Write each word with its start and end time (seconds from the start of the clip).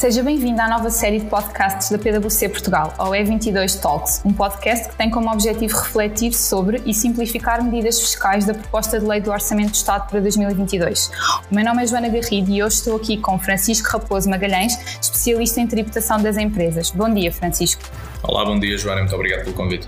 Seja 0.00 0.22
bem-vindo 0.22 0.58
à 0.62 0.66
nova 0.66 0.88
série 0.88 1.18
de 1.18 1.26
podcasts 1.26 1.90
da 1.90 1.98
PwC 1.98 2.48
Portugal, 2.48 2.94
ao 2.96 3.10
E22 3.10 3.78
Talks, 3.82 4.22
um 4.24 4.32
podcast 4.32 4.88
que 4.88 4.96
tem 4.96 5.10
como 5.10 5.30
objetivo 5.30 5.76
refletir 5.76 6.32
sobre 6.32 6.80
e 6.86 6.94
simplificar 6.94 7.62
medidas 7.62 8.00
fiscais 8.00 8.46
da 8.46 8.54
proposta 8.54 8.98
de 8.98 9.04
lei 9.04 9.20
do 9.20 9.30
Orçamento 9.30 9.72
do 9.72 9.74
Estado 9.74 10.08
para 10.08 10.18
2022. 10.18 11.10
O 11.50 11.54
meu 11.54 11.62
nome 11.62 11.82
é 11.82 11.86
Joana 11.86 12.08
Garrido 12.08 12.50
e 12.50 12.62
hoje 12.62 12.76
estou 12.76 12.96
aqui 12.96 13.18
com 13.18 13.38
Francisco 13.38 13.90
Raposo 13.90 14.30
Magalhães, 14.30 14.72
especialista 15.02 15.60
em 15.60 15.66
tributação 15.66 16.18
das 16.22 16.38
empresas. 16.38 16.90
Bom 16.90 17.12
dia, 17.12 17.30
Francisco. 17.30 17.82
Olá, 18.22 18.42
bom 18.46 18.58
dia, 18.58 18.78
Joana. 18.78 19.02
Muito 19.02 19.14
obrigado 19.14 19.44
pelo 19.44 19.54
convite. 19.54 19.86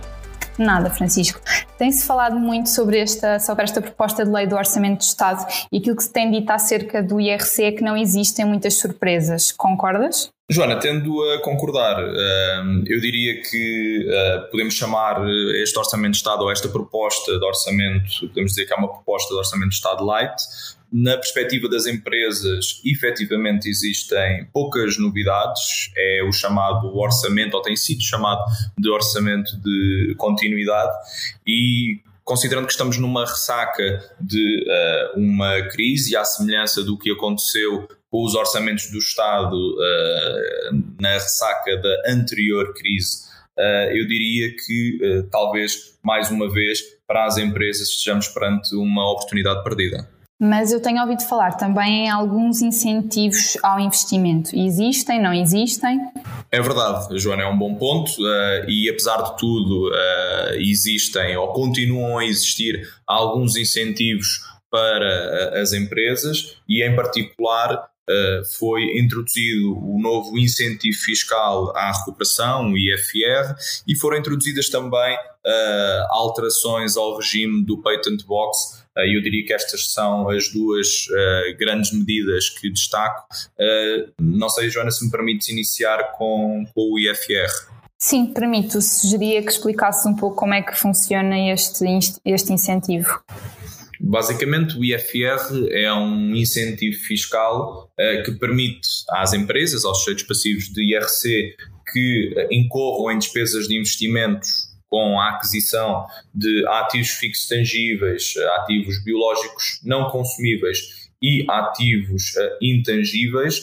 Nada, 0.59 0.91
Francisco. 0.91 1.41
Tem-se 1.82 2.07
falado 2.07 2.39
muito 2.39 2.68
sobre 2.68 3.00
esta, 3.00 3.41
sobre 3.41 3.64
esta 3.64 3.82
proposta 3.82 4.25
de 4.25 4.31
lei 4.31 4.46
do 4.46 4.54
Orçamento 4.54 4.99
do 4.99 5.03
Estado 5.03 5.45
e 5.72 5.79
aquilo 5.79 5.96
que 5.96 6.05
se 6.05 6.13
tem 6.13 6.31
dito 6.31 6.49
acerca 6.49 7.03
do 7.03 7.21
IRC 7.21 7.64
é 7.64 7.72
que 7.72 7.82
não 7.82 7.96
existem 7.96 8.45
muitas 8.45 8.75
surpresas. 8.75 9.50
Concordas? 9.50 10.31
Joana, 10.51 10.79
tendo 10.79 11.23
a 11.31 11.41
concordar, 11.41 12.03
hum, 12.05 12.85
eu 12.87 13.00
diria 13.00 13.41
que 13.41 14.07
hum, 14.07 14.49
podemos 14.50 14.75
chamar 14.75 15.27
este 15.57 15.79
Orçamento 15.79 16.13
de 16.13 16.19
Estado 16.19 16.43
ou 16.43 16.50
esta 16.50 16.69
proposta 16.69 17.39
de 17.39 17.45
orçamento, 17.45 18.29
podemos 18.29 18.53
dizer 18.53 18.67
que 18.67 18.73
é 18.73 18.77
uma 18.77 18.93
proposta 18.93 19.33
de 19.33 19.39
Orçamento 19.39 19.71
de 19.71 19.77
Estado 19.77 20.05
light, 20.05 20.36
na 20.93 21.17
perspectiva 21.17 21.71
das 21.71 21.86
empresas, 21.86 22.83
efetivamente 22.85 23.67
existem 23.67 24.47
poucas 24.53 24.99
novidades, 24.99 25.91
é 25.97 26.23
o 26.23 26.31
chamado 26.31 26.95
orçamento, 26.95 27.57
ou 27.57 27.63
tem 27.63 27.75
sido 27.75 28.03
chamado 28.03 28.45
de 28.77 28.91
orçamento 28.91 29.57
de 29.57 30.14
continuidade, 30.19 30.93
e 31.47 31.99
considerando 32.22 32.67
que 32.67 32.72
estamos 32.72 32.98
numa 32.98 33.25
ressaca 33.25 34.05
de 34.20 34.66
uh, 34.69 35.19
uma 35.19 35.62
crise, 35.62 36.14
à 36.14 36.25
semelhança 36.25 36.84
do 36.84 36.98
que 36.98 37.11
aconteceu 37.11 37.88
os 38.12 38.34
orçamentos 38.34 38.91
do 38.91 38.98
Estado 38.98 39.56
uh, 39.56 41.00
na 41.00 41.14
ressaca 41.14 41.77
da 41.78 42.12
anterior 42.12 42.74
crise, 42.74 43.24
uh, 43.58 43.91
eu 43.91 44.06
diria 44.06 44.54
que 44.54 45.27
talvez 45.30 45.98
mais 46.02 46.30
uma 46.30 46.50
vez 46.50 46.80
para 47.06 47.24
as 47.24 47.38
empresas 47.38 47.88
estejamos 47.88 48.28
perante 48.28 48.74
uma 48.74 49.10
oportunidade 49.10 49.62
perdida 49.64 50.08
mas 50.42 50.72
eu 50.72 50.82
tenho 50.82 51.00
ouvido 51.00 51.22
falar 51.22 51.52
também 51.52 52.06
em 52.06 52.10
alguns 52.10 52.62
incentivos 52.62 53.56
ao 53.62 53.78
investimento. 53.78 54.50
Existem, 54.56 55.22
não 55.22 55.32
existem? 55.32 56.00
É 56.50 56.60
verdade, 56.60 57.16
Joana, 57.16 57.44
é 57.44 57.47
um 57.47 57.56
bom 57.56 57.76
ponto 57.76 58.10
uh, 58.20 58.69
e 58.69 58.91
apesar 58.91 59.22
de 59.22 59.38
tudo 59.38 59.88
uh, 59.88 60.54
existem 60.56 61.36
ou 61.36 61.52
continuam 61.52 62.19
a 62.19 62.24
existir 62.24 62.88
alguns 63.06 63.54
incentivos 63.54 64.41
para 64.69 65.54
uh, 65.54 65.60
as 65.60 65.72
empresas 65.72 66.56
e 66.69 66.82
em 66.82 66.97
particular 66.97 67.91
foi 68.58 68.98
introduzido 68.98 69.78
o 69.78 70.00
novo 70.00 70.39
incentivo 70.39 70.98
fiscal 70.98 71.75
à 71.77 71.92
recuperação, 71.92 72.72
o 72.72 72.77
IFR, 72.77 73.55
e 73.86 73.97
foram 73.97 74.19
introduzidas 74.19 74.69
também 74.69 75.17
alterações 76.11 76.97
ao 76.97 77.17
regime 77.17 77.64
do 77.64 77.81
Patent 77.81 78.25
Box 78.25 78.83
e 78.98 79.17
eu 79.17 79.22
diria 79.22 79.44
que 79.44 79.53
estas 79.53 79.92
são 79.92 80.28
as 80.28 80.48
duas 80.48 81.06
uh, 81.06 81.56
grandes 81.59 81.92
medidas 81.92 82.50
que 82.50 82.70
destaco. 82.70 83.27
Uh, 83.59 84.12
não 84.20 84.50
sei, 84.50 84.69
Joana, 84.69 84.91
se 84.91 85.05
me 85.05 85.11
permites 85.11 85.48
iniciar 85.48 86.12
com, 86.12 86.64
com 86.75 86.92
o 86.92 86.98
IFR. 86.98 87.50
Sim, 87.98 88.27
permito. 88.27 88.83
Sugeria 88.83 89.42
que 89.42 89.50
explicasses 89.50 90.05
um 90.05 90.14
pouco 90.14 90.37
como 90.37 90.53
é 90.53 90.61
que 90.61 90.77
funciona 90.77 91.53
este, 91.53 91.84
este 92.25 92.53
incentivo. 92.53 93.22
Basicamente, 94.05 94.77
o 94.77 94.84
IFR 94.84 95.70
é 95.70 95.92
um 95.95 96.34
incentivo 96.34 96.98
fiscal 97.05 97.88
uh, 97.93 98.22
que 98.25 98.32
permite 98.32 98.88
às 99.10 99.32
empresas, 99.32 99.84
aos 99.84 99.99
sujeitos 99.99 100.25
passivos 100.25 100.65
de 100.65 100.82
IRC, 100.93 101.54
que 101.93 102.49
incorram 102.50 103.12
em 103.12 103.19
despesas 103.19 103.69
de 103.69 103.76
investimentos 103.76 104.72
com 104.88 105.21
a 105.21 105.31
aquisição 105.31 106.04
de 106.34 106.66
ativos 106.66 107.10
fixos 107.10 107.47
tangíveis, 107.47 108.34
ativos 108.56 109.03
biológicos 109.04 109.81
não 109.84 110.10
consumíveis 110.10 110.81
e 111.22 111.47
ativos 111.49 112.34
uh, 112.37 112.59
intangíveis, 112.60 113.60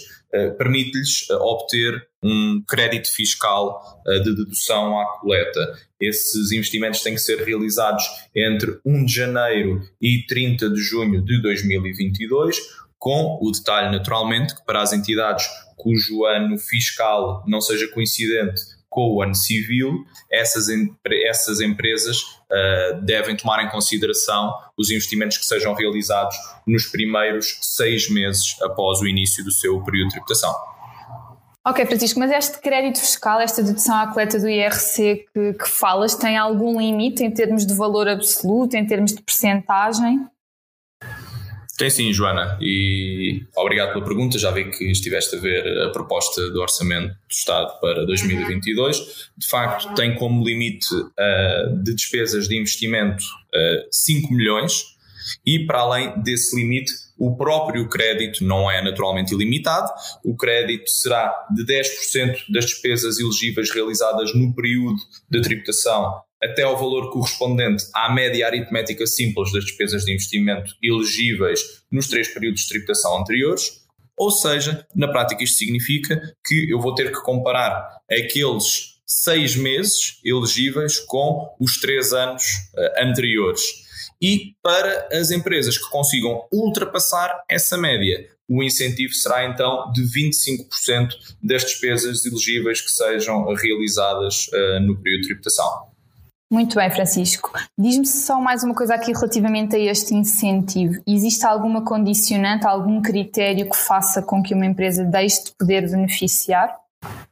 permite-lhes 0.58 1.30
uh, 1.30 1.36
obter 1.36 2.08
um 2.22 2.62
crédito 2.68 3.10
fiscal 3.12 4.02
de 4.06 4.36
dedução 4.36 5.00
à 5.00 5.06
coleta. 5.20 5.80
Esses 6.00 6.52
investimentos 6.52 7.02
têm 7.02 7.14
que 7.14 7.22
ser 7.22 7.44
realizados 7.46 8.04
entre 8.36 8.78
1 8.86 9.06
de 9.06 9.14
janeiro 9.14 9.82
e 10.02 10.26
30 10.28 10.70
de 10.70 10.82
junho 10.82 11.24
de 11.24 11.42
2022, 11.42 12.58
com 12.98 13.40
o 13.42 13.52
detalhe, 13.52 13.90
naturalmente, 13.90 14.54
que 14.54 14.66
para 14.66 14.82
as 14.82 14.92
entidades 14.92 15.48
cujo 15.78 16.26
ano 16.26 16.58
fiscal 16.58 17.44
não 17.48 17.62
seja 17.62 17.88
coincidente 17.88 18.62
com 18.90 19.16
o 19.16 19.22
ano 19.22 19.36
civil, 19.36 20.04
essas, 20.32 20.68
essas 21.26 21.62
empresas 21.62 22.22
uh, 22.52 23.02
devem 23.02 23.36
tomar 23.36 23.64
em 23.64 23.70
consideração 23.70 24.54
os 24.78 24.90
investimentos 24.90 25.38
que 25.38 25.46
sejam 25.46 25.74
realizados 25.74 26.36
nos 26.66 26.88
primeiros 26.88 27.58
seis 27.62 28.10
meses 28.10 28.56
após 28.62 29.00
o 29.02 29.08
início 29.08 29.44
do 29.44 29.52
seu 29.52 29.82
período 29.84 30.08
de 30.08 30.14
tributação. 30.14 30.54
Ok, 31.68 31.86
Francisco, 31.86 32.20
mas 32.20 32.32
este 32.32 32.60
crédito 32.60 33.00
fiscal, 33.00 33.40
esta 33.40 33.62
dedução 33.62 33.96
à 33.96 34.08
coleta 34.08 34.40
do 34.40 34.50
IRC 34.50 35.28
que, 35.34 35.54
que 35.54 35.70
falas, 35.70 36.16
tem 36.16 36.38
algum 36.38 36.80
limite 36.80 37.24
em 37.24 37.32
termos 37.32 37.66
de 37.66 37.74
valor 37.74 38.08
absoluto, 38.08 38.76
em 38.76 38.86
termos 38.88 39.14
de 39.14 39.22
percentagem? 39.22 40.26
Tem 41.80 41.90
sim, 41.90 42.12
Joana, 42.12 42.58
e 42.60 43.42
obrigado 43.56 43.94
pela 43.94 44.04
pergunta. 44.04 44.38
Já 44.38 44.52
vi 44.52 44.70
que 44.70 44.92
estiveste 44.92 45.38
a 45.38 45.40
ver 45.40 45.82
a 45.84 45.90
proposta 45.92 46.50
do 46.52 46.60
Orçamento 46.62 47.08
do 47.08 47.32
Estado 47.32 47.80
para 47.80 48.06
2022. 48.06 48.98
De 49.38 49.48
facto, 49.48 49.96
tem 49.96 50.14
como 50.16 50.46
limite 50.46 50.94
uh, 50.94 51.82
de 51.82 51.96
despesas 51.96 52.50
de 52.50 52.60
investimento 52.60 53.24
uh, 53.24 53.88
5 53.90 54.34
milhões, 54.34 54.88
e 55.46 55.66
para 55.66 55.80
além 55.80 56.22
desse 56.22 56.54
limite, 56.54 56.92
o 57.18 57.38
próprio 57.38 57.88
crédito 57.88 58.44
não 58.44 58.70
é 58.70 58.84
naturalmente 58.84 59.34
ilimitado. 59.34 59.90
O 60.26 60.36
crédito 60.36 60.90
será 60.90 61.34
de 61.56 61.64
10% 61.64 62.44
das 62.50 62.66
despesas 62.66 63.20
elegíveis 63.20 63.72
realizadas 63.72 64.34
no 64.36 64.54
período 64.54 64.98
de 65.30 65.42
tributação 65.42 66.24
até 66.42 66.64
ao 66.64 66.78
valor 66.78 67.12
correspondente 67.12 67.86
à 67.94 68.12
média 68.12 68.48
aritmética 68.48 69.06
simples 69.06 69.52
das 69.52 69.66
despesas 69.66 70.06
de 70.06 70.14
investimento 70.14 70.74
elegíveis 70.82 71.84
nos 71.92 72.08
três 72.08 72.28
períodos 72.28 72.62
de 72.62 72.70
tributação 72.70 73.18
anteriores. 73.18 73.88
Ou 74.18 74.32
seja, 74.32 74.86
na 74.96 75.08
prática, 75.08 75.44
isto 75.44 75.58
significa 75.58 76.22
que 76.46 76.70
eu 76.70 76.80
vou 76.80 76.94
ter 76.94 77.12
que 77.12 77.22
comparar 77.22 77.88
aqueles 78.10 79.00
seis 79.06 79.56
meses 79.56 80.20
elegíveis 80.24 81.00
com 81.00 81.56
os 81.60 81.80
três 81.80 82.14
anos 82.14 82.44
uh, 82.76 83.04
anteriores. 83.04 83.62
E 84.22 84.56
para 84.62 85.08
as 85.12 85.32
empresas 85.32 85.78
que 85.78 85.90
consigam 85.90 86.44
ultrapassar 86.52 87.44
essa 87.50 87.78
média, 87.78 88.28
o 88.48 88.62
incentivo 88.62 89.14
será 89.14 89.46
então 89.46 89.92
de 89.94 90.02
25% 90.04 91.10
das 91.42 91.64
despesas 91.64 92.26
elegíveis 92.26 92.82
que 92.82 92.92
sejam 92.92 93.54
realizadas 93.54 94.48
uh, 94.48 94.80
no 94.82 95.02
período 95.02 95.22
de 95.22 95.28
tributação. 95.28 95.89
Muito 96.52 96.76
bem, 96.78 96.90
Francisco. 96.90 97.52
Diz-me 97.78 98.08
só 98.08 98.42
mais 98.42 98.64
uma 98.64 98.74
coisa 98.74 98.96
aqui 98.96 99.14
relativamente 99.14 99.76
a 99.76 99.80
este 99.80 100.16
incentivo. 100.16 101.00
Existe 101.06 101.46
alguma 101.46 101.86
condicionante, 101.86 102.66
algum 102.66 103.04
critério 103.04 103.70
que 103.70 103.78
faça 103.78 104.20
com 104.24 104.42
que 104.42 104.56
uma 104.56 104.66
empresa 104.66 105.04
deixe 105.04 105.44
de 105.44 105.52
poder 105.52 105.88
beneficiar? 105.88 106.76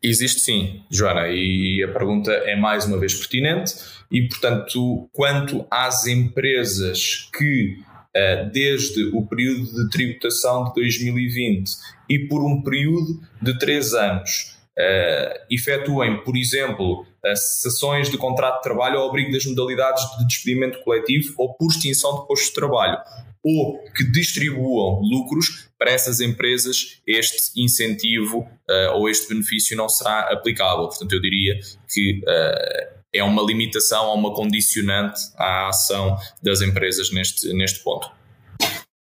Existe 0.04 0.40
sim, 0.40 0.84
Joana, 0.92 1.30
e 1.30 1.84
a 1.84 1.92
pergunta 1.92 2.32
é 2.32 2.56
mais 2.56 2.86
uma 2.86 3.00
vez 3.00 3.16
pertinente. 3.16 3.74
E, 4.12 4.28
portanto, 4.28 5.10
quanto 5.12 5.66
às 5.72 6.06
empresas 6.06 7.28
que, 7.36 7.80
eh, 8.14 8.46
desde 8.54 9.04
o 9.16 9.26
período 9.26 9.66
de 9.66 9.90
tributação 9.90 10.66
de 10.66 10.76
2020 10.76 11.72
e 12.08 12.20
por 12.20 12.46
um 12.46 12.62
período 12.62 13.20
de 13.42 13.58
três 13.58 13.96
anos, 13.96 14.57
uh, 14.78 15.40
efetuem, 15.50 16.24
por 16.24 16.38
exemplo, 16.38 17.06
cessações 17.36 18.10
de 18.10 18.18
contrato 18.18 18.58
de 18.58 18.64
trabalho 18.64 19.00
ao 19.00 19.10
abrigo 19.10 19.32
das 19.32 19.46
modalidades 19.46 20.04
de 20.18 20.28
despedimento 20.28 20.80
coletivo 20.80 21.34
ou 21.38 21.54
por 21.56 21.68
extinção 21.68 22.22
de 22.22 22.28
postos 22.28 22.50
de 22.50 22.54
trabalho, 22.54 22.98
ou 23.44 23.84
que 23.96 24.04
distribuam 24.04 25.02
lucros 25.02 25.70
para 25.78 25.92
essas 25.92 26.22
empresas, 26.22 27.02
este 27.06 27.62
incentivo 27.62 28.40
uh, 28.40 28.94
ou 28.96 29.10
este 29.10 29.30
benefício 29.30 29.76
não 29.76 29.88
será 29.88 30.32
aplicável. 30.32 30.88
Portanto, 30.88 31.14
eu 31.14 31.22
diria 31.22 31.60
que 31.90 32.22
uh, 32.24 32.98
é 33.14 33.24
uma 33.24 33.42
limitação, 33.42 34.08
ou 34.08 34.16
uma 34.16 34.34
condicionante 34.34 35.20
à 35.38 35.70
ação 35.70 36.18
das 36.42 36.62
empresas 36.62 37.12
neste, 37.12 37.54
neste 37.54 37.84
ponto. 37.84 38.17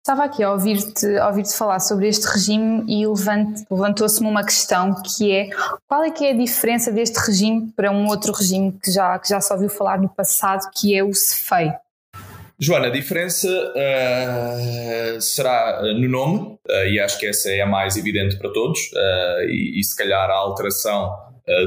Estava 0.05 0.25
aqui 0.25 0.43
a 0.43 0.51
ouvir-te 0.51 1.07
ouvir 1.17 1.47
falar 1.47 1.79
sobre 1.79 2.07
este 2.07 2.27
regime 2.27 2.85
e 2.87 3.07
levantou-se-me 3.07 4.29
uma 4.29 4.45
questão 4.45 4.93
que 5.01 5.31
é 5.31 5.49
qual 5.87 6.03
é 6.03 6.11
que 6.11 6.23
é 6.23 6.29
a 6.29 6.37
diferença 6.37 6.91
deste 6.91 7.17
regime 7.17 7.73
para 7.75 7.91
um 7.91 8.05
outro 8.05 8.31
regime 8.31 8.71
que 8.71 8.91
já, 8.91 9.17
que 9.17 9.27
já 9.27 9.41
se 9.41 9.51
ouviu 9.51 9.67
falar 9.67 9.99
no 9.99 10.07
passado, 10.07 10.69
que 10.75 10.95
é 10.95 11.03
o 11.03 11.11
CEFEI? 11.11 11.73
Joana, 12.59 12.85
a 12.85 12.91
diferença 12.91 13.49
uh, 13.49 15.19
será 15.19 15.81
no 15.81 16.07
nome, 16.07 16.59
uh, 16.69 16.85
e 16.87 16.99
acho 16.99 17.17
que 17.17 17.25
essa 17.25 17.49
é 17.49 17.61
a 17.61 17.65
mais 17.65 17.97
evidente 17.97 18.37
para 18.37 18.53
todos, 18.53 18.79
uh, 18.79 19.49
e, 19.49 19.79
e, 19.79 19.83
se 19.83 19.97
calhar 19.97 20.29
a 20.29 20.35
alteração 20.35 21.11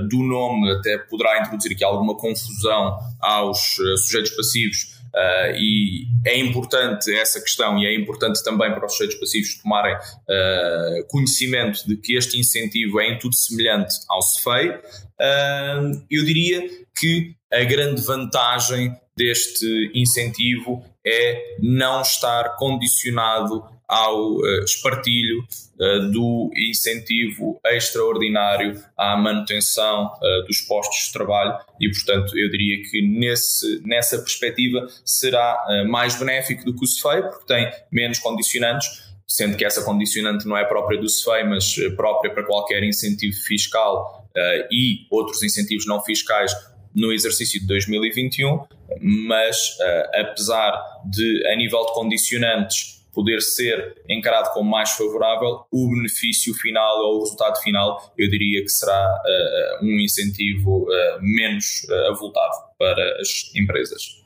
do 0.08 0.24
nome 0.24 0.72
até 0.72 0.98
poderá 0.98 1.40
introduzir 1.40 1.72
aqui 1.72 1.84
alguma 1.84 2.16
confusão 2.16 2.98
aos 3.20 3.76
sujeitos 4.04 4.32
passivos 4.32 4.97
Uh, 5.18 5.56
e 5.56 6.06
é 6.24 6.38
importante 6.38 7.12
essa 7.12 7.40
questão 7.40 7.76
e 7.76 7.86
é 7.86 7.92
importante 7.92 8.40
também 8.44 8.72
para 8.72 8.86
os 8.86 8.92
sujeitos 8.92 9.18
passivos 9.18 9.60
tomarem 9.60 9.96
uh, 9.96 11.06
conhecimento 11.08 11.84
de 11.88 11.96
que 11.96 12.14
este 12.14 12.38
incentivo 12.38 13.00
é 13.00 13.08
em 13.08 13.18
tudo 13.18 13.34
semelhante 13.34 13.96
ao 14.08 14.22
CEFEI. 14.22 14.68
Uh, 14.68 16.06
eu 16.08 16.24
diria 16.24 16.62
que 16.96 17.34
a 17.52 17.64
grande 17.64 18.00
vantagem 18.00 18.94
deste 19.16 19.90
incentivo 19.92 20.84
é 21.04 21.56
não 21.60 22.00
estar 22.00 22.54
condicionado 22.56 23.64
ao 23.88 24.36
uh, 24.36 24.64
espartilho 24.64 25.38
uh, 25.40 26.10
do 26.10 26.50
incentivo 26.54 27.58
extraordinário 27.64 28.78
à 28.96 29.16
manutenção 29.16 30.12
uh, 30.12 30.46
dos 30.46 30.60
postos 30.60 31.06
de 31.06 31.12
trabalho 31.14 31.58
e, 31.80 31.90
portanto, 31.90 32.36
eu 32.36 32.50
diria 32.50 32.82
que 32.82 33.00
nesse, 33.00 33.80
nessa 33.86 34.18
perspectiva 34.18 34.86
será 35.04 35.56
mais 35.88 36.16
benéfico 36.16 36.64
do 36.64 36.76
que 36.76 36.84
o 36.84 36.86
CEFEI, 36.86 37.22
porque 37.22 37.46
tem 37.46 37.70
menos 37.90 38.18
condicionantes, 38.18 38.88
sendo 39.26 39.56
que 39.56 39.64
essa 39.64 39.82
condicionante 39.82 40.46
não 40.46 40.56
é 40.56 40.64
própria 40.64 41.00
do 41.00 41.08
CEFEI, 41.08 41.44
mas 41.44 41.74
própria 41.96 42.32
para 42.32 42.44
qualquer 42.44 42.82
incentivo 42.82 43.36
fiscal 43.46 44.28
e 44.70 45.06
outros 45.10 45.42
incentivos 45.42 45.86
não 45.86 46.02
fiscais 46.02 46.52
no 46.94 47.12
exercício 47.12 47.60
de 47.60 47.66
2021, 47.66 48.64
mas 49.00 49.76
apesar 50.14 50.72
de, 51.08 51.46
a 51.46 51.56
nível 51.56 51.86
de 51.86 51.92
condicionantes, 51.94 52.97
poder 53.18 53.42
ser 53.42 54.00
encarado 54.08 54.52
como 54.52 54.70
mais 54.70 54.90
favorável, 54.90 55.64
o 55.72 55.88
benefício 55.88 56.54
final 56.54 56.98
ou 57.00 57.16
o 57.16 57.20
resultado 57.24 57.60
final, 57.60 58.14
eu 58.16 58.30
diria 58.30 58.62
que 58.62 58.68
será 58.68 59.10
uh, 59.10 59.84
um 59.84 59.98
incentivo 59.98 60.84
uh, 60.84 61.20
menos 61.20 61.84
uh, 61.90 62.12
avultado 62.12 62.54
para 62.78 63.20
as 63.20 63.50
empresas. 63.56 64.22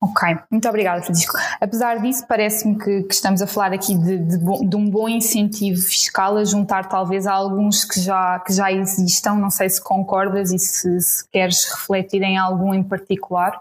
Ok, 0.00 0.28
muito 0.50 0.66
obrigada, 0.66 1.02
Francisco. 1.02 1.34
Apesar 1.60 2.00
disso, 2.00 2.26
parece-me 2.26 2.78
que, 2.78 3.02
que, 3.02 3.12
estamos 3.12 3.42
a 3.42 3.46
falar 3.46 3.74
aqui 3.74 3.94
de, 3.94 4.16
de, 4.16 4.38
de, 4.38 4.76
um 4.76 4.88
bom 4.88 5.10
incentivo 5.10 5.82
fiscal 5.82 6.38
a 6.38 6.44
juntar 6.44 6.88
talvez 6.88 7.26
a 7.26 7.34
alguns 7.34 7.84
que 7.84 8.00
já, 8.00 8.40
que 8.40 8.54
já 8.54 8.72
existam. 8.72 9.34
Não 9.34 9.50
sei 9.50 9.68
se 9.68 9.82
concordas 9.82 10.52
e 10.52 10.58
se, 10.58 11.00
se 11.00 11.28
queres 11.30 11.64
refletir 11.70 12.22
em 12.22 12.38
algum 12.38 12.72
em 12.72 12.82
particular. 12.82 13.60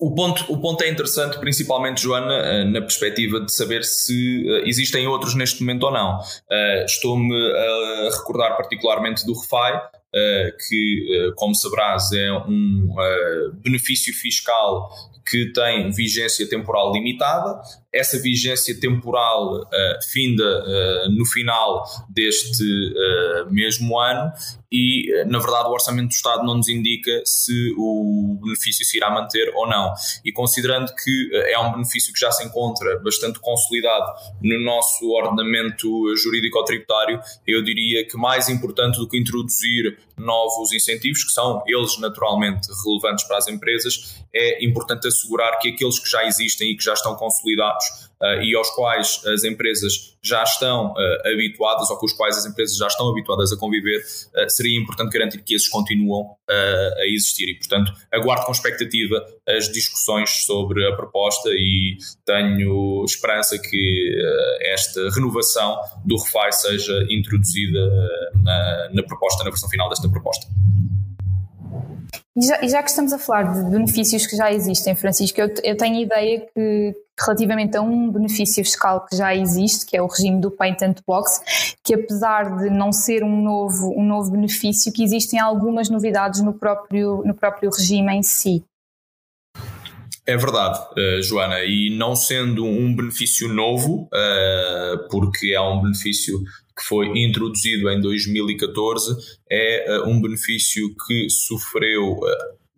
O 0.00 0.14
ponto, 0.14 0.44
o 0.52 0.60
ponto 0.60 0.84
é 0.84 0.88
interessante, 0.88 1.38
principalmente, 1.38 2.02
Joana, 2.02 2.34
eh, 2.34 2.64
na 2.64 2.80
perspectiva 2.80 3.40
de 3.40 3.52
saber 3.52 3.82
se 3.82 4.48
eh, 4.48 4.68
existem 4.68 5.08
outros 5.08 5.34
neste 5.34 5.60
momento 5.60 5.82
ou 5.84 5.92
não. 5.92 6.20
Eh, 6.48 6.84
estou-me 6.84 7.34
a 7.34 8.10
recordar 8.16 8.56
particularmente 8.56 9.26
do 9.26 9.32
REFAI, 9.32 9.80
que, 10.68 11.32
como 11.36 11.54
sabrás, 11.54 12.10
é 12.12 12.32
um 12.32 12.94
benefício 13.62 14.12
fiscal 14.14 14.88
que 15.30 15.52
tem 15.52 15.90
vigência 15.90 16.48
temporal 16.48 16.92
limitada. 16.92 17.60
Essa 17.92 18.18
vigência 18.18 18.78
temporal 18.78 19.62
uh, 19.62 19.68
finda 20.12 20.44
uh, 20.44 21.10
no 21.10 21.24
final 21.24 21.84
deste 22.10 22.62
uh, 22.62 23.50
mesmo 23.50 23.98
ano 23.98 24.30
e, 24.70 25.24
na 25.26 25.38
verdade, 25.38 25.70
o 25.70 25.72
Orçamento 25.72 26.08
do 26.08 26.12
Estado 26.12 26.44
não 26.44 26.58
nos 26.58 26.68
indica 26.68 27.22
se 27.24 27.72
o 27.78 28.38
benefício 28.42 28.84
se 28.84 28.98
irá 28.98 29.10
manter 29.10 29.50
ou 29.54 29.66
não. 29.66 29.94
E 30.22 30.30
considerando 30.30 30.94
que 30.94 31.30
é 31.32 31.58
um 31.58 31.72
benefício 31.72 32.12
que 32.12 32.20
já 32.20 32.30
se 32.30 32.44
encontra 32.44 32.98
bastante 32.98 33.40
consolidado 33.40 34.12
no 34.42 34.60
nosso 34.62 35.10
ordenamento 35.10 36.14
jurídico-tributário, 36.16 37.18
eu 37.46 37.64
diria 37.64 38.06
que 38.06 38.18
mais 38.18 38.50
importante 38.50 38.98
do 38.98 39.08
que 39.08 39.18
introduzir 39.18 39.98
novos 40.18 40.70
incentivos, 40.72 41.24
que 41.24 41.32
são 41.32 41.62
eles 41.66 41.98
naturalmente 41.98 42.68
relevantes 42.84 43.24
para 43.26 43.38
as 43.38 43.48
empresas, 43.48 44.22
é 44.34 44.62
importante 44.62 45.08
assegurar 45.08 45.58
que 45.60 45.70
aqueles 45.70 45.98
que 45.98 46.10
já 46.10 46.24
existem 46.24 46.72
e 46.72 46.76
que 46.76 46.84
já 46.84 46.92
estão 46.92 47.14
consolidados 47.16 47.77
uh, 48.22 48.42
e 48.42 48.54
aos 48.54 48.70
quais 48.70 49.24
as 49.26 49.44
empresas 49.44 50.16
já 50.22 50.42
estão 50.42 50.92
uh, 50.92 51.28
habituadas 51.32 51.90
ou 51.90 51.96
com 51.96 52.06
os 52.06 52.12
quais 52.12 52.36
as 52.36 52.46
empresas 52.46 52.76
já 52.76 52.86
estão 52.86 53.08
habituadas 53.08 53.52
a 53.52 53.56
conviver, 53.56 54.00
uh, 54.00 54.50
seria 54.50 54.78
importante 54.78 55.12
garantir 55.12 55.42
que 55.42 55.54
esses 55.54 55.68
continuam 55.68 56.36
a 56.48 57.06
existir. 57.06 57.50
E, 57.50 57.58
portanto, 57.58 57.92
aguardo 58.10 58.46
com 58.46 58.52
expectativa 58.52 59.22
as 59.46 59.70
discussões 59.70 60.46
sobre 60.46 60.86
a 60.86 60.96
proposta 60.96 61.50
e 61.50 61.98
tenho 62.24 63.04
esperança 63.04 63.58
que 63.58 64.12
esta 64.62 65.10
renovação 65.10 65.78
do 66.06 66.16
REFAI 66.16 66.52
seja 66.52 67.06
introduzida 67.10 67.80
na, 68.42 68.88
na 68.94 69.02
proposta, 69.02 69.44
na 69.44 69.50
versão 69.50 69.68
final 69.68 69.90
desta 69.90 70.08
proposta. 70.08 70.46
E 72.38 72.46
já, 72.46 72.58
e 72.62 72.68
já, 72.68 72.82
que 72.84 72.90
estamos 72.90 73.12
a 73.12 73.18
falar 73.18 73.52
de 73.52 73.68
benefícios 73.68 74.24
que 74.24 74.36
já 74.36 74.52
existem, 74.52 74.94
Francisco, 74.94 75.40
eu, 75.40 75.52
eu 75.64 75.76
tenho 75.76 75.96
ideia 75.96 76.46
que 76.54 76.94
relativamente 77.20 77.76
a 77.76 77.82
um 77.82 78.12
benefício 78.12 78.64
fiscal 78.64 79.04
que 79.06 79.16
já 79.16 79.34
existe, 79.34 79.84
que 79.84 79.96
é 79.96 80.00
o 80.00 80.06
regime 80.06 80.40
do 80.40 80.48
Patent 80.48 81.00
Box, 81.04 81.74
que 81.82 81.94
apesar 81.94 82.58
de 82.58 82.70
não 82.70 82.92
ser 82.92 83.24
um 83.24 83.42
novo, 83.42 83.92
um 83.96 84.04
novo 84.04 84.30
benefício, 84.30 84.92
que 84.92 85.02
existem 85.02 85.40
algumas 85.40 85.90
novidades 85.90 86.40
no 86.40 86.52
próprio, 86.52 87.24
no 87.24 87.34
próprio 87.34 87.70
regime 87.72 88.12
em 88.12 88.22
si. 88.22 88.64
É 90.28 90.36
verdade, 90.36 90.78
uh, 90.78 91.22
Joana, 91.22 91.64
e 91.64 91.88
não 91.88 92.14
sendo 92.14 92.62
um 92.62 92.94
benefício 92.94 93.48
novo, 93.48 94.10
uh, 94.12 95.08
porque 95.10 95.54
é 95.54 95.60
um 95.60 95.80
benefício 95.80 96.38
que 96.76 96.84
foi 96.86 97.06
introduzido 97.18 97.88
em 97.88 97.98
2014, 97.98 99.16
é 99.50 99.86
uh, 99.88 100.06
um 100.06 100.20
benefício 100.20 100.94
que 101.06 101.30
sofreu 101.30 102.20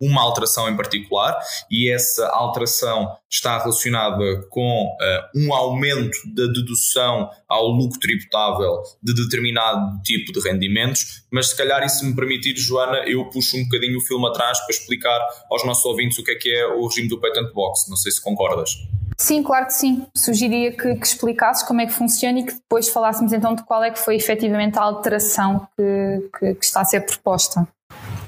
uma 0.01 0.21
alteração 0.21 0.67
em 0.67 0.75
particular 0.75 1.39
e 1.69 1.89
essa 1.89 2.27
alteração 2.29 3.15
está 3.29 3.57
relacionada 3.59 4.41
com 4.49 4.87
uh, 4.87 5.39
um 5.39 5.53
aumento 5.53 6.17
da 6.33 6.47
dedução 6.47 7.29
ao 7.47 7.67
lucro 7.67 7.99
tributável 7.99 8.81
de 9.01 9.13
determinado 9.13 10.01
tipo 10.03 10.33
de 10.33 10.41
rendimentos, 10.41 11.23
mas 11.31 11.49
se 11.49 11.55
calhar 11.57 11.83
isso 11.85 12.03
me 12.03 12.15
permitir, 12.15 12.55
Joana, 12.57 13.03
eu 13.07 13.29
puxo 13.29 13.55
um 13.55 13.63
bocadinho 13.63 13.97
o 13.97 14.01
filme 14.01 14.27
atrás 14.27 14.59
para 14.59 14.71
explicar 14.71 15.19
aos 15.49 15.63
nossos 15.65 15.85
ouvintes 15.85 16.17
o 16.17 16.23
que 16.23 16.31
é 16.31 16.35
que 16.35 16.51
é 16.51 16.65
o 16.65 16.85
regime 16.87 17.07
do 17.07 17.19
patent 17.19 17.53
box, 17.53 17.89
não 17.89 17.95
sei 17.95 18.11
se 18.11 18.21
concordas. 18.21 18.71
Sim, 19.17 19.43
claro 19.43 19.67
que 19.67 19.73
sim. 19.73 20.07
Sugeria 20.15 20.71
que, 20.71 20.95
que, 20.95 21.05
explicasses 21.05 21.61
como 21.63 21.79
é 21.79 21.85
que 21.85 21.93
funciona 21.93 22.39
e 22.39 22.43
que 22.43 22.53
depois 22.53 22.89
falássemos 22.89 23.31
então 23.31 23.53
de 23.53 23.63
qual 23.63 23.83
é 23.83 23.91
que 23.91 23.99
foi 23.99 24.15
efetivamente 24.15 24.79
a 24.79 24.81
alteração 24.81 25.67
que, 25.77 26.29
que, 26.39 26.55
que 26.55 26.65
está 26.65 26.81
a 26.81 26.85
ser 26.85 27.01
proposta. 27.01 27.67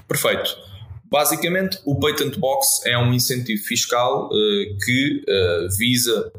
Perfeito. 0.08 0.56
Basicamente, 1.14 1.78
o 1.86 2.00
Patent 2.00 2.40
Box 2.40 2.88
é 2.88 2.98
um 2.98 3.14
incentivo 3.14 3.64
fiscal 3.66 4.30
uh, 4.30 4.78
que 4.84 5.24
uh, 5.30 5.78
visa 5.78 6.32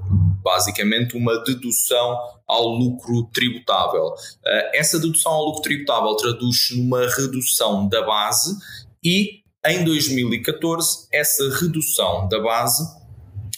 basicamente 0.42 1.16
uma 1.16 1.44
dedução 1.44 2.18
ao 2.44 2.70
lucro 2.70 3.22
tributável. 3.32 4.06
Uh, 4.06 4.70
essa 4.74 4.98
dedução 4.98 5.30
ao 5.30 5.44
lucro 5.44 5.62
tributável 5.62 6.16
traduz-se 6.16 6.76
numa 6.76 7.08
redução 7.08 7.88
da 7.88 8.02
base 8.02 8.58
e 9.00 9.44
em 9.64 9.84
2014 9.84 11.06
essa 11.12 11.56
redução 11.60 12.26
da 12.28 12.40
base 12.40 12.82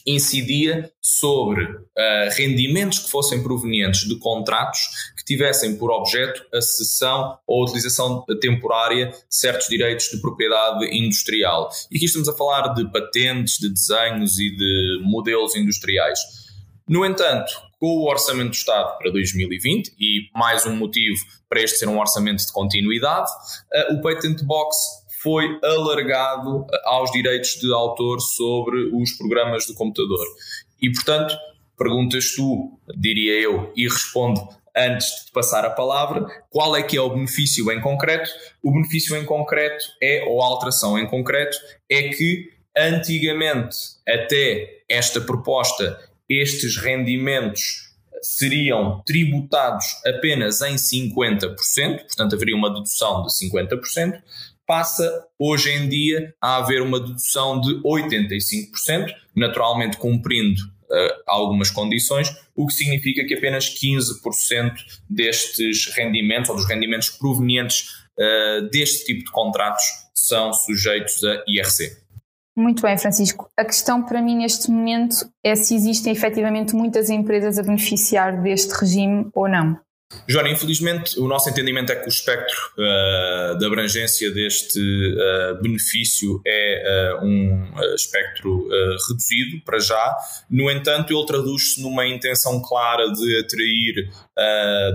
incidia 0.06 0.92
sobre 1.00 1.64
uh, 1.64 2.30
rendimentos 2.32 2.98
que 2.98 3.10
fossem 3.10 3.42
provenientes 3.42 4.06
de 4.06 4.18
contratos 4.18 4.82
tivessem 5.26 5.76
por 5.76 5.90
objeto 5.90 6.42
a 6.54 6.62
cessão 6.62 7.36
ou 7.46 7.62
a 7.62 7.64
utilização 7.64 8.24
temporária 8.40 9.08
de 9.08 9.16
certos 9.28 9.68
direitos 9.68 10.08
de 10.08 10.20
propriedade 10.20 10.86
industrial. 10.96 11.68
E 11.90 11.96
aqui 11.96 12.06
estamos 12.06 12.28
a 12.28 12.36
falar 12.36 12.68
de 12.74 12.90
patentes, 12.90 13.58
de 13.58 13.68
desenhos 13.68 14.38
e 14.38 14.56
de 14.56 15.00
modelos 15.02 15.56
industriais. 15.56 16.20
No 16.88 17.04
entanto, 17.04 17.52
com 17.80 17.88
o 17.88 18.08
Orçamento 18.08 18.50
do 18.50 18.54
Estado 18.54 18.96
para 18.98 19.10
2020, 19.10 19.94
e 19.98 20.30
mais 20.32 20.64
um 20.64 20.76
motivo 20.76 21.18
para 21.48 21.60
este 21.60 21.78
ser 21.78 21.88
um 21.88 21.98
orçamento 21.98 22.46
de 22.46 22.52
continuidade, 22.52 23.28
uh, 23.90 23.94
o 23.94 24.00
Patent 24.00 24.42
Box 24.44 24.76
foi 25.20 25.58
alargado 25.62 26.64
aos 26.84 27.10
direitos 27.10 27.56
de 27.60 27.72
autor 27.72 28.20
sobre 28.20 28.90
os 28.94 29.12
programas 29.12 29.66
do 29.66 29.74
computador. 29.74 30.24
E, 30.80 30.92
portanto, 30.92 31.36
perguntas 31.76 32.32
tu, 32.34 32.78
diria 32.96 33.32
eu, 33.40 33.72
e 33.74 33.88
respondo 33.88 34.40
antes 34.76 35.26
de 35.26 35.32
passar 35.32 35.64
a 35.64 35.70
palavra, 35.70 36.26
qual 36.50 36.76
é 36.76 36.82
que 36.82 36.96
é 36.96 37.00
o 37.00 37.10
benefício 37.10 37.70
em 37.72 37.80
concreto? 37.80 38.30
O 38.62 38.72
benefício 38.72 39.16
em 39.16 39.24
concreto 39.24 39.84
é, 40.02 40.24
ou 40.26 40.42
a 40.42 40.46
alteração 40.46 40.98
em 40.98 41.06
concreto, 41.06 41.56
é 41.90 42.08
que 42.08 42.50
antigamente, 42.76 43.76
até 44.06 44.82
esta 44.88 45.20
proposta, 45.20 45.98
estes 46.28 46.76
rendimentos 46.76 47.86
seriam 48.20 49.02
tributados 49.06 49.86
apenas 50.04 50.60
em 50.60 50.74
50%, 50.74 51.56
portanto 52.00 52.34
haveria 52.34 52.56
uma 52.56 52.72
dedução 52.72 53.22
de 53.22 53.28
50%, 53.28 54.20
passa 54.66 55.26
hoje 55.38 55.70
em 55.70 55.88
dia 55.88 56.34
a 56.40 56.56
haver 56.56 56.82
uma 56.82 56.98
dedução 56.98 57.60
de 57.60 57.80
85%, 57.82 59.12
naturalmente 59.34 59.96
cumprindo 59.96 60.75
algumas 61.26 61.70
condições, 61.70 62.28
o 62.54 62.66
que 62.66 62.72
significa 62.72 63.24
que 63.24 63.34
apenas 63.34 63.68
15% 63.68 64.72
destes 65.08 65.86
rendimentos 65.94 66.50
ou 66.50 66.56
dos 66.56 66.66
rendimentos 66.66 67.10
provenientes 67.10 68.06
uh, 68.18 68.68
deste 68.70 69.04
tipo 69.04 69.24
de 69.24 69.30
contratos 69.30 69.84
são 70.14 70.52
sujeitos 70.52 71.22
a 71.24 71.42
IRC. 71.46 72.06
Muito 72.56 72.82
bem, 72.82 72.96
Francisco. 72.96 73.50
A 73.56 73.64
questão 73.64 74.02
para 74.02 74.22
mim 74.22 74.38
neste 74.38 74.70
momento 74.70 75.30
é 75.44 75.54
se 75.54 75.74
existem 75.74 76.12
efetivamente 76.12 76.74
muitas 76.74 77.10
empresas 77.10 77.58
a 77.58 77.62
beneficiar 77.62 78.42
deste 78.42 78.72
regime 78.72 79.28
ou 79.34 79.46
não. 79.46 79.78
Joana, 80.28 80.50
infelizmente 80.50 81.18
o 81.18 81.26
nosso 81.26 81.50
entendimento 81.50 81.90
é 81.90 81.96
que 81.96 82.06
o 82.06 82.08
espectro 82.08 82.56
uh, 82.78 83.58
de 83.58 83.66
abrangência 83.66 84.30
deste 84.30 84.78
uh, 84.78 85.60
benefício 85.60 86.40
é 86.46 87.18
uh, 87.20 87.24
um 87.24 87.74
espectro 87.94 88.68
reduzido 89.08 89.60
para 89.64 89.78
já. 89.78 90.16
No 90.48 90.70
entanto, 90.70 91.12
ele 91.12 91.26
traduz-se 91.26 91.82
numa 91.82 92.06
intenção 92.06 92.62
clara 92.62 93.10
de 93.12 93.38
atrair 93.38 94.10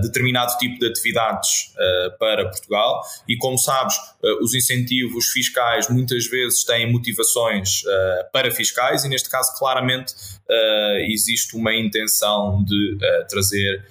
determinado 0.02 0.56
tipo 0.58 0.78
de 0.78 0.86
atividades 0.86 1.72
para 2.18 2.48
Portugal 2.48 3.02
e, 3.28 3.36
como 3.36 3.58
sabes, 3.58 3.94
os 4.40 4.54
incentivos 4.54 5.26
fiscais 5.28 5.88
muitas 5.88 6.26
vezes 6.26 6.64
têm 6.64 6.90
motivações 6.90 7.82
para 8.32 8.50
fiscais 8.50 9.04
e, 9.04 9.08
neste 9.08 9.28
caso, 9.28 9.56
claramente 9.58 10.14
existe 11.08 11.56
uma 11.56 11.74
intenção 11.74 12.64
de 12.64 12.98
trazer 13.28 13.84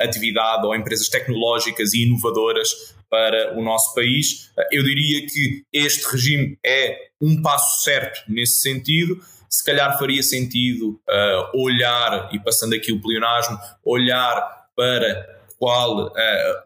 atividade 0.00 0.66
ou 0.66 0.74
empresas 0.74 1.08
tecnológicas 1.08 1.92
e 1.92 2.04
inovadoras 2.04 2.94
para 3.10 3.56
o 3.56 3.62
nosso 3.62 3.94
país. 3.94 4.50
Uh, 4.56 4.64
eu 4.72 4.82
diria 4.82 5.26
que 5.26 5.64
este 5.72 6.04
regime 6.10 6.58
é 6.64 6.96
um 7.20 7.40
passo 7.40 7.82
certo 7.82 8.20
nesse 8.28 8.60
sentido. 8.60 9.18
Se 9.48 9.64
calhar 9.64 9.96
faria 9.98 10.22
sentido 10.22 11.00
uh, 11.08 11.62
olhar, 11.62 12.30
e 12.32 12.40
passando 12.40 12.74
aqui 12.74 12.92
o 12.92 13.00
pleonasmo, 13.00 13.56
olhar 13.84 14.66
para 14.76 15.33
qual 15.64 16.08
uh, 16.08 16.12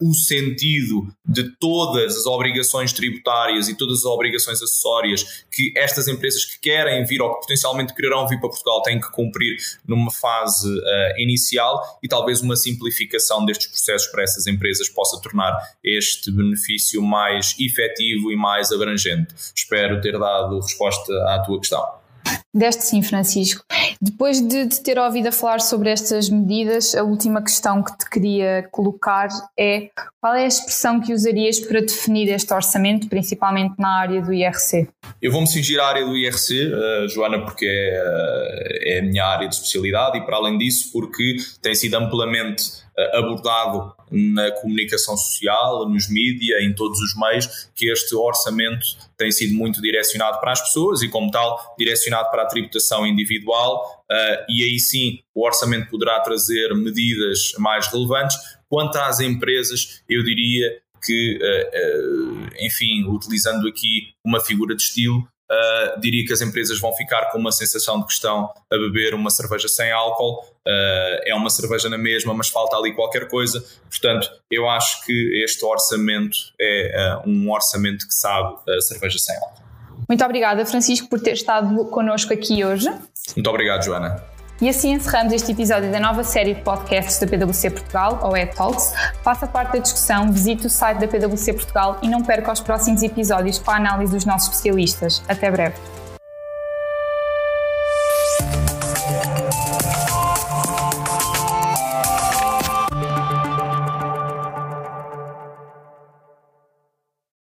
o 0.01 0.13
sentido 0.13 1.07
de 1.25 1.57
todas 1.61 2.17
as 2.17 2.27
obrigações 2.27 2.93
tributárias 2.93 3.69
e 3.69 3.77
todas 3.77 3.99
as 3.99 4.05
obrigações 4.05 4.61
acessórias 4.61 5.45
que 5.53 5.73
estas 5.77 6.09
empresas 6.09 6.45
que 6.45 6.59
querem 6.59 7.05
vir 7.07 7.23
ou 7.23 7.33
que 7.35 7.43
potencialmente 7.43 7.95
quererão 7.95 8.27
vir 8.27 8.41
para 8.41 8.49
Portugal 8.49 8.83
têm 8.83 9.01
que 9.01 9.09
cumprir 9.13 9.57
numa 9.87 10.11
fase 10.11 10.69
uh, 10.69 11.21
inicial 11.21 11.81
e 12.03 12.09
talvez 12.09 12.41
uma 12.41 12.57
simplificação 12.57 13.45
destes 13.45 13.69
processos 13.69 14.09
para 14.09 14.25
essas 14.25 14.49
empresas 14.49 14.89
possa 14.89 15.23
tornar 15.23 15.57
este 15.85 16.33
benefício 16.33 17.01
mais 17.01 17.55
efetivo 17.57 18.33
e 18.33 18.37
mais 18.37 18.73
abrangente. 18.73 19.33
Espero 19.55 20.01
ter 20.01 20.19
dado 20.19 20.59
resposta 20.59 21.13
à 21.29 21.39
tua 21.47 21.61
questão. 21.61 22.08
Deste 22.55 22.85
sim, 22.85 23.03
Francisco. 23.03 23.63
Depois 24.01 24.41
de, 24.41 24.67
de, 24.67 24.81
ter 24.81 24.99
ouvido 24.99 25.29
a 25.29 25.33
falar 25.33 25.61
sobre 25.61 25.91
estas 25.91 26.29
medidas, 26.29 26.95
a 26.95 27.03
última 27.03 27.43
questão 27.43 27.83
que 27.83 27.97
te 27.97 28.09
queria 28.11 28.69
colocar 28.71 29.29
é 29.59 29.91
qual 30.21 30.35
é 30.35 30.45
a 30.45 30.49
expressão 30.49 31.01
que 31.01 31.13
usarias 31.13 31.61
para 31.61 31.81
definir 31.81 32.29
este 32.29 32.53
orçamento, 32.53 33.09
principalmente 33.09 33.75
na 33.79 34.01
área 34.01 34.21
do 34.21 34.33
IRC? 34.33 34.89
Eu 35.21 35.31
vou-me 35.31 35.47
cingir 35.47 35.79
à 35.81 35.87
área 35.87 36.05
do 36.05 36.17
IRC, 36.17 36.73
eh, 36.73 37.09
Joana, 37.09 37.45
porque 37.45 37.67
é, 37.67 38.03
uh, 38.03 38.89
é 38.89 38.99
a 38.99 39.03
minha 39.03 39.25
área 39.25 39.49
de 39.49 39.55
especialidade 39.55 40.19
e, 40.19 40.21
para 40.23 40.37
além 40.37 40.59
disso, 40.59 40.91
porque 40.93 41.37
tem 41.63 41.75
sido 41.75 41.95
amplamente 41.95 42.88
abordado 43.13 43.95
na 44.11 44.51
comunicação 44.53 45.17
social, 45.17 45.89
nos 45.89 46.09
mídias, 46.09 46.63
em 46.63 46.75
todos 46.75 46.99
os 47.01 47.15
meios, 47.17 47.69
que 47.75 47.91
este 47.91 48.15
orçamento 48.15 48.87
tem 49.17 49.31
sido 49.31 49.55
muito 49.55 49.81
direcionado 49.81 50.41
para 50.41 50.53
as 50.53 50.61
pessoas 50.61 51.03
e, 51.03 51.09
como 51.09 51.31
tal, 51.31 51.75
direcionado 51.79 52.31
para 52.31 52.43
a 52.43 52.47
tributação 52.47 53.07
individual. 53.07 54.05
Uh, 54.11 54.45
e 54.49 54.63
aí 54.63 54.79
sim 54.79 55.21
o 55.35 55.45
orçamento 55.47 55.91
poderá 55.91 56.21
trazer 56.21 56.75
medidas 56.75 57.53
mais 57.59 57.87
relevantes. 57.89 58.37
Quanto 58.69 58.97
às 58.97 59.21
empresas, 59.21 60.03
eu 60.09 60.23
diria 60.25 60.81
que, 61.05 61.39
uh, 61.39 62.49
enfim, 62.61 63.05
utilizando 63.09 63.69
aqui 63.69 64.13
uma 64.25 64.41
figura 64.41 64.75
de 64.75 64.83
estilo, 64.83 65.29
Uh, 65.51 65.99
diria 66.01 66.27
que 66.27 66.33
as 66.33 66.43
empresas 66.43 66.79
vão 66.79 66.95
ficar 66.95 67.31
com 67.31 67.39
uma 67.39 67.51
sensação 67.51 67.99
de 68.01 68.07
que 68.07 68.13
estão 68.13 68.53
a 68.71 68.77
beber 68.77 69.15
uma 69.15 69.31
cerveja 69.31 69.67
sem 69.67 69.91
álcool. 69.91 70.41
Uh, 70.67 71.21
é 71.25 71.35
uma 71.35 71.49
cerveja 71.49 71.89
na 71.89 71.97
mesma, 71.97 72.35
mas 72.35 72.49
falta 72.49 72.77
ali 72.77 72.95
qualquer 72.95 73.29
coisa. 73.29 73.65
Portanto, 73.89 74.31
eu 74.51 74.69
acho 74.69 75.05
que 75.05 75.43
este 75.43 75.65
orçamento 75.65 76.37
é 76.61 77.17
uh, 77.25 77.29
um 77.29 77.51
orçamento 77.51 78.07
que 78.07 78.15
sabe 78.15 78.57
a 78.69 78.81
cerveja 78.81 79.19
sem 79.19 79.35
álcool. 79.37 79.63
Muito 80.09 80.25
obrigada, 80.25 80.65
Francisco, 80.65 81.09
por 81.09 81.21
ter 81.21 81.33
estado 81.33 81.87
connosco 81.87 82.33
aqui 82.33 82.65
hoje. 82.65 82.89
Muito 83.35 83.51
obrigado, 83.51 83.85
Joana. 83.85 84.38
E 84.61 84.69
assim 84.69 84.93
encerramos 84.93 85.33
este 85.33 85.53
episódio 85.53 85.91
da 85.93 86.01
nova 86.01 86.25
série 86.25 86.55
de 86.55 86.63
podcasts 86.63 87.21
da 87.21 87.29
PwC 87.29 87.71
Portugal, 87.71 88.19
ou 88.23 88.37
E-Talks. 88.37 88.93
Faça 89.23 89.47
parte 89.47 89.75
da 89.75 89.79
discussão, 89.79 90.33
visite 90.33 90.67
o 90.67 90.71
site 90.71 90.99
da 90.99 91.07
PwC 91.07 91.53
Portugal 91.53 91.99
e 92.03 92.09
não 92.09 92.23
perca 92.23 92.51
os 92.51 92.61
próximos 92.61 93.03
episódios 93.05 93.61
com 93.61 93.71
a 93.71 93.77
análise 93.77 94.13
dos 94.13 94.25
nossos 94.25 94.49
especialistas. 94.49 95.23
Até 95.29 95.49
breve. 95.49 95.98